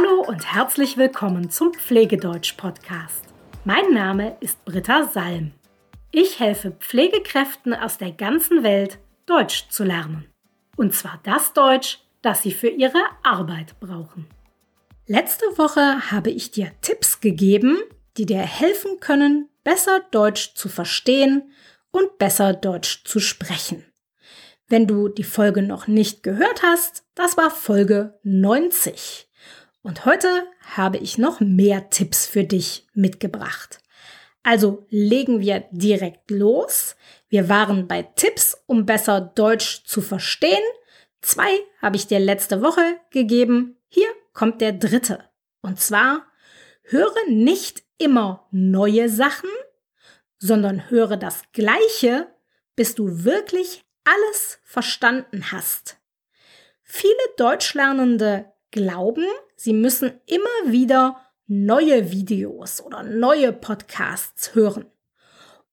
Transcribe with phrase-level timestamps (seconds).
[0.00, 3.24] Hallo und herzlich willkommen zum Pflegedeutsch-Podcast.
[3.64, 5.52] Mein Name ist Britta Salm.
[6.10, 10.26] Ich helfe Pflegekräften aus der ganzen Welt, Deutsch zu lernen.
[10.76, 14.26] Und zwar das Deutsch, das sie für ihre Arbeit brauchen.
[15.06, 17.78] Letzte Woche habe ich dir Tipps gegeben,
[18.16, 21.52] die dir helfen können, besser Deutsch zu verstehen
[21.90, 23.84] und besser Deutsch zu sprechen.
[24.68, 29.29] Wenn du die Folge noch nicht gehört hast, das war Folge 90.
[29.82, 33.80] Und heute habe ich noch mehr Tipps für dich mitgebracht.
[34.42, 36.96] Also legen wir direkt los.
[37.28, 40.62] Wir waren bei Tipps, um besser Deutsch zu verstehen.
[41.22, 43.76] Zwei habe ich dir letzte Woche gegeben.
[43.88, 45.24] Hier kommt der dritte.
[45.62, 46.26] Und zwar,
[46.82, 49.50] höre nicht immer neue Sachen,
[50.38, 52.26] sondern höre das Gleiche,
[52.76, 55.98] bis du wirklich alles verstanden hast.
[56.82, 59.26] Viele Deutschlernende glauben,
[59.56, 64.86] sie müssen immer wieder neue Videos oder neue Podcasts hören.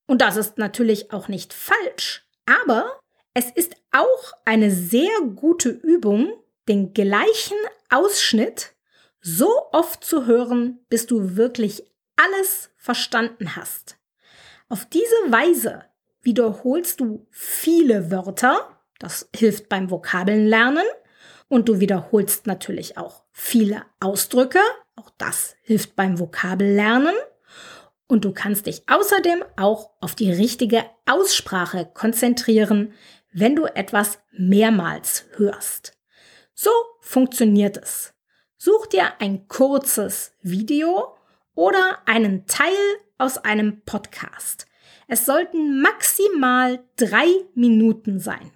[0.07, 2.99] Und das ist natürlich auch nicht falsch, aber
[3.33, 6.33] es ist auch eine sehr gute Übung,
[6.67, 7.57] den gleichen
[7.89, 8.73] Ausschnitt
[9.21, 11.83] so oft zu hören, bis du wirklich
[12.15, 13.97] alles verstanden hast.
[14.69, 15.83] Auf diese Weise
[16.21, 20.85] wiederholst du viele Wörter, das hilft beim Vokabelnlernen,
[21.49, 24.59] und du wiederholst natürlich auch viele Ausdrücke,
[24.95, 27.15] auch das hilft beim Vokabellernen.
[28.07, 32.93] Und du kannst dich außerdem auch auf die richtige Aussprache konzentrieren,
[33.33, 35.97] wenn du etwas mehrmals hörst.
[36.53, 38.13] So funktioniert es.
[38.57, 41.15] Such dir ein kurzes Video
[41.53, 42.73] oder einen Teil
[43.17, 44.67] aus einem Podcast.
[45.07, 48.51] Es sollten maximal drei Minuten sein.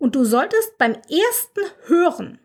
[0.00, 2.40] Und du solltest beim ersten Hören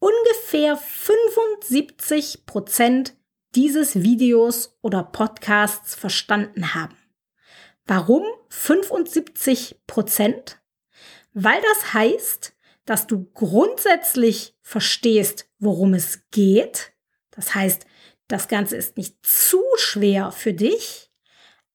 [0.00, 3.16] ungefähr 75 Prozent
[3.54, 6.96] dieses Videos oder Podcasts verstanden haben.
[7.86, 10.60] Warum 75 Prozent?
[11.32, 12.56] Weil das heißt,
[12.86, 16.92] dass du grundsätzlich verstehst, worum es geht.
[17.30, 17.86] Das heißt,
[18.26, 21.12] das Ganze ist nicht zu schwer für dich,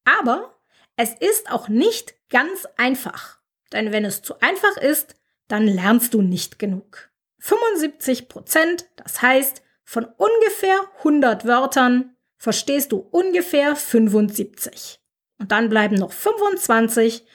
[0.04, 0.60] aber
[0.98, 3.45] es ist auch nicht ganz einfach.
[3.76, 5.16] Denn wenn es zu einfach ist,
[5.50, 7.12] dann lernst du nicht genug.
[7.40, 15.02] 75 Prozent, das heißt, von ungefähr 100 Wörtern verstehst du ungefähr 75.
[15.40, 17.26] Und dann bleiben noch 25,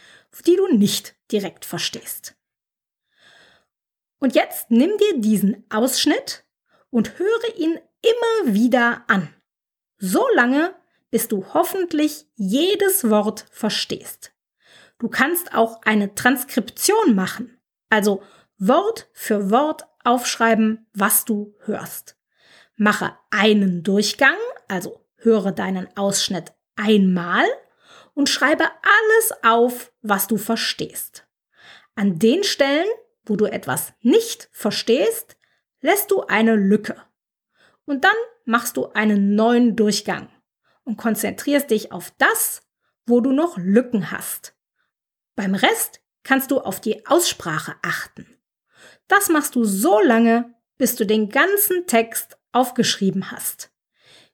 [0.46, 2.34] die du nicht direkt verstehst.
[4.18, 6.44] Und jetzt nimm dir diesen Ausschnitt
[6.88, 9.34] und höre ihn immer wieder an.
[9.98, 10.74] So lange,
[11.10, 14.32] bis du hoffentlich jedes Wort verstehst.
[15.00, 18.22] Du kannst auch eine Transkription machen, also
[18.58, 22.18] Wort für Wort aufschreiben, was du hörst.
[22.76, 24.36] Mache einen Durchgang,
[24.68, 27.46] also höre deinen Ausschnitt einmal
[28.12, 31.26] und schreibe alles auf, was du verstehst.
[31.94, 32.88] An den Stellen,
[33.24, 35.38] wo du etwas nicht verstehst,
[35.80, 36.96] lässt du eine Lücke.
[37.86, 40.28] Und dann machst du einen neuen Durchgang
[40.84, 42.62] und konzentrierst dich auf das,
[43.06, 44.54] wo du noch Lücken hast.
[45.40, 48.26] Beim Rest kannst du auf die Aussprache achten.
[49.08, 53.72] Das machst du so lange, bis du den ganzen Text aufgeschrieben hast.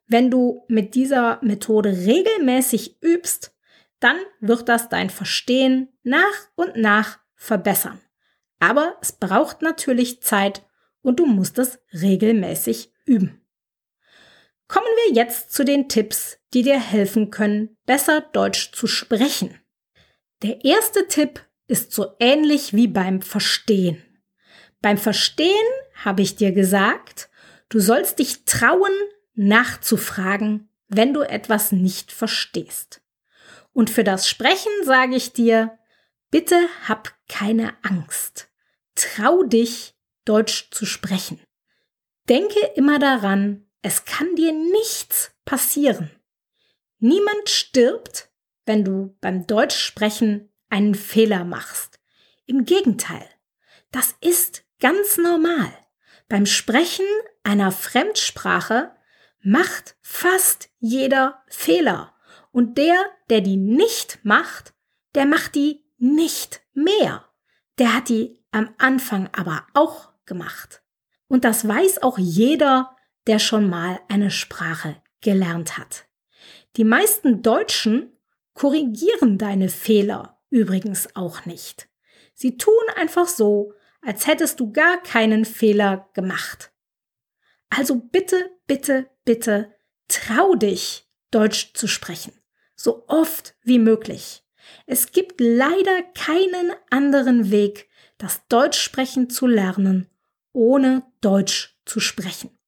[0.08, 3.54] Wenn du mit dieser Methode regelmäßig übst,
[4.00, 8.00] dann wird das dein Verstehen nach und nach verbessern.
[8.58, 10.66] Aber es braucht natürlich Zeit
[11.02, 13.46] und du musst es regelmäßig üben.
[14.66, 19.60] Kommen wir jetzt zu den Tipps, die dir helfen können, besser Deutsch zu sprechen.
[20.42, 24.02] Der erste Tipp ist so ähnlich wie beim Verstehen.
[24.82, 25.66] Beim Verstehen
[26.04, 27.30] habe ich dir gesagt,
[27.68, 28.92] du sollst dich trauen,
[29.34, 33.00] nachzufragen, wenn du etwas nicht verstehst.
[33.72, 35.78] Und für das Sprechen sage ich dir,
[36.30, 38.48] bitte hab keine Angst.
[38.94, 39.94] Trau dich,
[40.24, 41.40] Deutsch zu sprechen.
[42.28, 46.10] Denke immer daran, es kann dir nichts passieren.
[46.98, 48.30] Niemand stirbt,
[48.66, 51.98] wenn du beim Deutschsprechen einen Fehler machst.
[52.44, 53.26] Im Gegenteil,
[53.90, 55.72] das ist ganz normal.
[56.28, 57.06] Beim Sprechen
[57.44, 58.92] einer Fremdsprache
[59.40, 62.14] macht fast jeder Fehler.
[62.50, 62.96] Und der,
[63.30, 64.74] der die nicht macht,
[65.14, 67.24] der macht die nicht mehr.
[67.78, 70.82] Der hat die am Anfang aber auch gemacht.
[71.28, 72.96] Und das weiß auch jeder,
[73.26, 76.06] der schon mal eine Sprache gelernt hat.
[76.76, 78.15] Die meisten Deutschen
[78.56, 81.88] korrigieren deine Fehler übrigens auch nicht.
[82.34, 86.72] Sie tun einfach so, als hättest du gar keinen Fehler gemacht.
[87.70, 89.74] Also bitte, bitte, bitte
[90.08, 92.32] trau dich, Deutsch zu sprechen.
[92.74, 94.42] So oft wie möglich.
[94.86, 97.88] Es gibt leider keinen anderen Weg,
[98.18, 100.08] das Deutschsprechen zu lernen,
[100.52, 102.58] ohne Deutsch zu sprechen.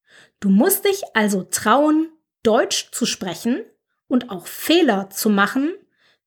[0.41, 2.11] Du musst dich also trauen,
[2.43, 3.65] Deutsch zu sprechen
[4.09, 5.73] und auch Fehler zu machen,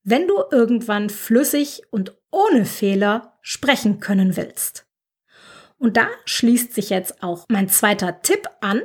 [0.04, 4.86] wenn du irgendwann flüssig und ohne Fehler sprechen können willst.
[5.78, 8.82] Und da schließt sich jetzt auch mein zweiter Tipp an.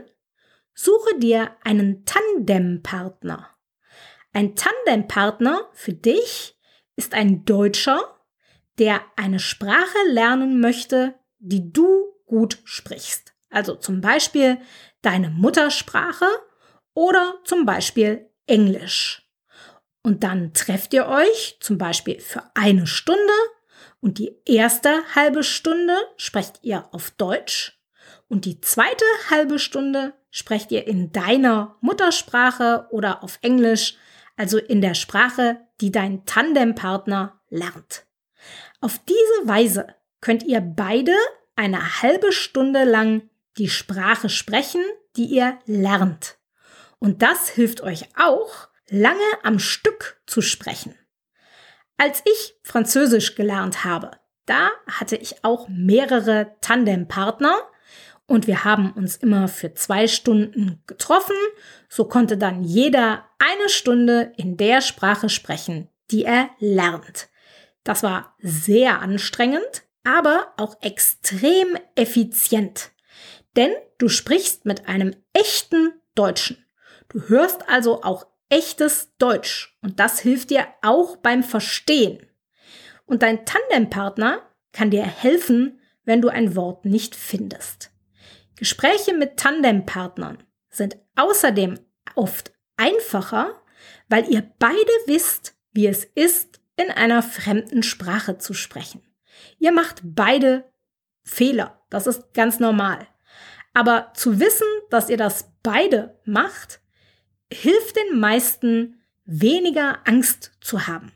[0.74, 3.50] Suche dir einen Tandempartner.
[4.34, 6.58] Ein Tandempartner für dich
[6.96, 8.18] ist ein Deutscher,
[8.78, 13.34] der eine Sprache lernen möchte, die du gut sprichst.
[13.50, 14.60] Also zum Beispiel
[15.02, 16.28] deine Muttersprache
[16.94, 19.24] oder zum Beispiel Englisch.
[20.04, 23.34] Und dann trefft ihr euch zum Beispiel für eine Stunde
[24.00, 27.78] und die erste halbe Stunde sprecht ihr auf Deutsch
[28.30, 33.96] und die zweite halbe Stunde sprecht ihr in deiner Muttersprache oder auf Englisch,
[34.36, 38.06] also in der Sprache, die dein Tandempartner lernt.
[38.82, 39.88] Auf diese Weise
[40.22, 41.16] könnt ihr beide
[41.56, 44.84] eine halbe Stunde lang die Sprache sprechen,
[45.16, 46.37] die ihr lernt.
[47.00, 50.96] Und das hilft euch auch, lange am Stück zu sprechen.
[51.98, 54.12] Als ich Französisch gelernt habe,
[54.46, 57.56] da hatte ich auch mehrere Tandempartner
[58.28, 61.36] und wir haben uns immer für zwei Stunden getroffen.
[61.90, 67.30] So konnte dann jeder eine Stunde in der Sprache sprechen, die er lernt.
[67.84, 72.92] Das war sehr anstrengend, aber auch extrem effizient.
[73.56, 76.67] Denn du sprichst mit einem echten Deutschen.
[77.10, 82.26] Du hörst also auch echtes Deutsch und das hilft dir auch beim Verstehen.
[83.06, 84.42] Und dein Tandempartner
[84.74, 87.92] kann dir helfen, wenn du ein Wort nicht findest.
[88.56, 91.80] Gespräche mit Tandempartnern sind außerdem
[92.16, 93.62] oft einfacher,
[94.10, 99.02] weil ihr beide wisst, wie es ist, in einer fremden Sprache zu sprechen.
[99.60, 100.66] Ihr macht beide
[101.24, 103.08] Fehler, das ist ganz normal.
[103.74, 106.82] Aber zu wissen, dass ihr das beide macht,
[107.52, 111.12] hilft den meisten, weniger Angst zu haben.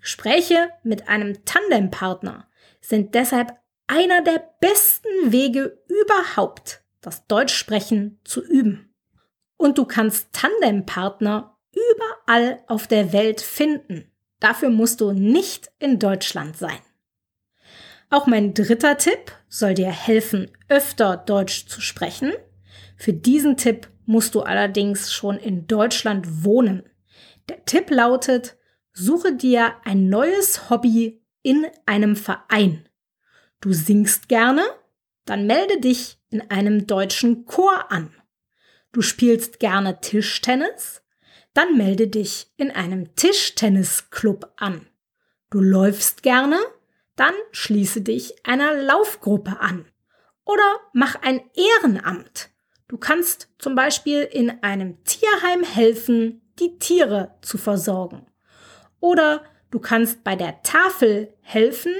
[0.00, 2.48] Gespräche mit einem Tandempartner
[2.80, 3.52] sind deshalb
[3.86, 8.92] einer der besten Wege überhaupt, das Deutschsprechen zu üben.
[9.56, 14.10] Und du kannst Tandempartner überall auf der Welt finden.
[14.40, 16.78] Dafür musst du nicht in Deutschland sein.
[18.10, 22.32] Auch mein dritter Tipp soll dir helfen, öfter Deutsch zu sprechen.
[22.96, 26.82] Für diesen Tipp musst du allerdings schon in Deutschland wohnen.
[27.48, 28.56] Der Tipp lautet,
[28.92, 32.88] suche dir ein neues Hobby in einem Verein.
[33.60, 34.62] Du singst gerne?
[35.24, 38.14] Dann melde dich in einem deutschen Chor an.
[38.92, 41.02] Du spielst gerne Tischtennis?
[41.54, 44.86] Dann melde dich in einem Tischtennisclub an.
[45.50, 46.58] Du läufst gerne?
[47.16, 49.86] Dann schließe dich einer Laufgruppe an.
[50.44, 52.51] Oder mach ein Ehrenamt.
[52.92, 58.26] Du kannst zum Beispiel in einem Tierheim helfen, die Tiere zu versorgen.
[59.00, 61.94] Oder du kannst bei der Tafel helfen,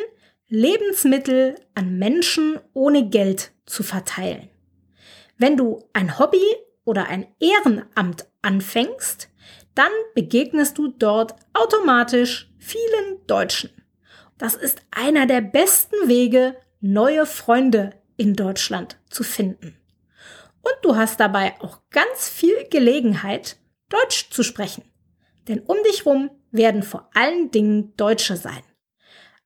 [0.49, 4.51] Lebensmittel an Menschen ohne Geld zu verteilen.
[5.39, 6.45] Wenn du ein Hobby
[6.85, 9.31] oder ein Ehrenamt anfängst,
[9.75, 13.71] dann begegnest du dort automatisch vielen Deutschen.
[14.37, 19.79] Das ist einer der besten Wege, neue Freunde in Deutschland zu finden
[20.63, 23.57] und du hast dabei auch ganz viel Gelegenheit,
[23.89, 24.85] Deutsch zu sprechen.
[25.49, 28.63] Denn um dich rum werden vor allen Dingen Deutsche sein.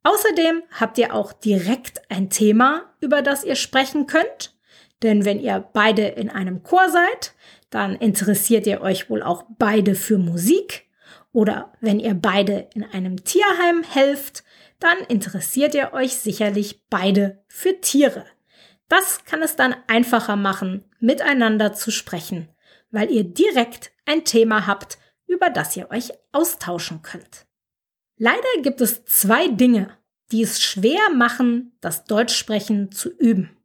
[0.02, 4.54] Außerdem habt ihr auch direkt ein Thema, über das ihr sprechen könnt.
[5.02, 7.35] Denn wenn ihr beide in einem Chor seid,
[7.70, 10.87] dann interessiert ihr euch wohl auch beide für Musik.
[11.32, 14.44] Oder wenn ihr beide in einem Tierheim helft,
[14.78, 18.25] dann interessiert ihr euch sicherlich beide für Tiere.
[18.88, 22.49] Das kann es dann einfacher machen, miteinander zu sprechen,
[22.91, 27.47] weil ihr direkt ein Thema habt, über das ihr euch austauschen könnt.
[28.17, 29.97] Leider gibt es zwei Dinge,
[30.33, 33.57] die es schwer machen, das Deutschsprechen zu üben.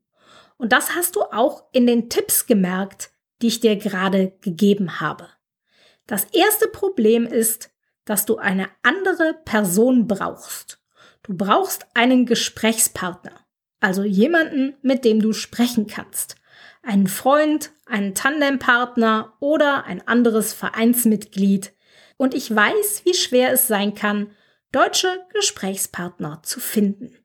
[0.57, 3.11] Und das hast du auch in den Tipps gemerkt,
[3.41, 5.29] die ich dir gerade gegeben habe.
[6.05, 7.71] Das erste Problem ist,
[8.05, 10.79] dass du eine andere Person brauchst.
[11.23, 13.41] Du brauchst einen Gesprächspartner
[13.81, 16.35] also jemanden, mit dem du sprechen kannst.
[16.83, 21.73] Einen Freund, einen Tandempartner oder ein anderes Vereinsmitglied.
[22.17, 24.31] Und ich weiß, wie schwer es sein kann,
[24.71, 27.17] deutsche Gesprächspartner zu finden.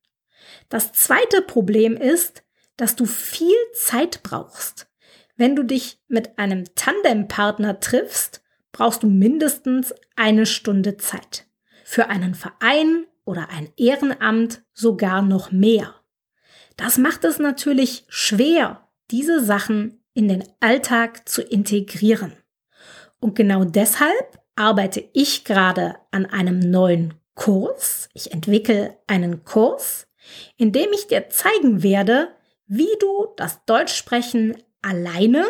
[0.68, 2.42] Das zweite Problem ist,
[2.76, 4.88] dass du viel Zeit brauchst.
[5.36, 11.46] Wenn du dich mit einem Tandempartner triffst, brauchst du mindestens eine Stunde Zeit.
[11.84, 15.94] Für einen Verein oder ein Ehrenamt sogar noch mehr.
[16.76, 22.32] Das macht es natürlich schwer, diese Sachen in den Alltag zu integrieren.
[23.20, 28.08] Und genau deshalb arbeite ich gerade an einem neuen Kurs.
[28.14, 30.06] Ich entwickle einen Kurs,
[30.56, 32.28] in dem ich dir zeigen werde,
[32.66, 35.44] wie du das Deutschsprechen alleine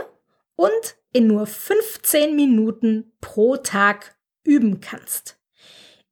[0.57, 5.39] und in nur 15 Minuten pro Tag üben kannst.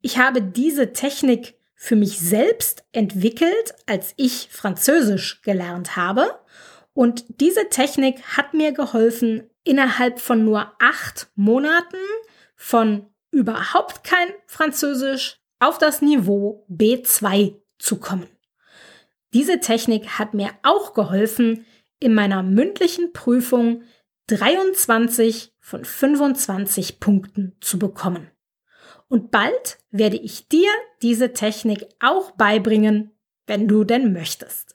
[0.00, 6.38] Ich habe diese Technik für mich selbst entwickelt, als ich Französisch gelernt habe.
[6.94, 11.98] Und diese Technik hat mir geholfen, innerhalb von nur acht Monaten
[12.56, 18.28] von überhaupt kein Französisch auf das Niveau B2 zu kommen.
[19.32, 21.66] Diese Technik hat mir auch geholfen,
[21.98, 23.82] in meiner mündlichen Prüfung
[24.28, 28.30] 23 von 25 Punkten zu bekommen.
[29.08, 30.70] Und bald werde ich dir
[31.02, 33.10] diese Technik auch beibringen,
[33.46, 34.73] wenn du denn möchtest.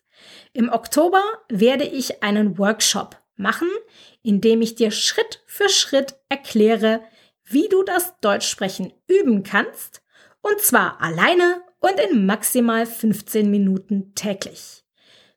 [0.54, 3.70] Im Oktober werde ich einen Workshop machen,
[4.24, 7.02] in dem ich dir Schritt für Schritt erkläre,
[7.46, 10.02] wie du das Deutschsprechen üben kannst,
[10.42, 14.84] und zwar alleine und in maximal 15 Minuten täglich.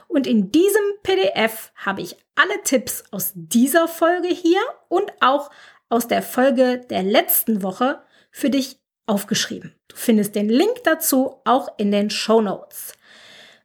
[0.06, 5.48] Und in diesem PDF habe ich alle Tipps aus dieser Folge hier und auch
[5.88, 9.74] aus der Folge der letzten Woche für dich aufgeschrieben.
[9.88, 12.92] Du findest den Link dazu auch in den Show Notes.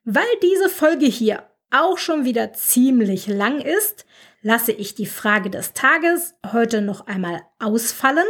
[0.04, 4.06] Weil diese Folge hier auch schon wieder ziemlich lang ist,
[4.42, 8.28] lasse ich die Frage des Tages heute noch einmal ausfallen.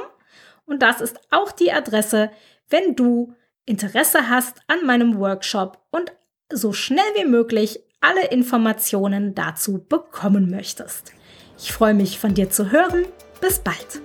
[0.66, 2.32] und das ist auch die Adresse,
[2.70, 6.14] wenn du Interesse hast an meinem Workshop und
[6.52, 11.14] so schnell wie möglich alle Informationen dazu bekommen möchtest.
[11.58, 13.06] Ich freue mich von dir zu hören.
[13.42, 14.02] Bis bald.